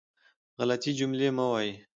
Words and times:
غلطې 0.57 0.91
جملې 0.97 1.29
مه 1.37 1.45
وایئ. 1.51 1.71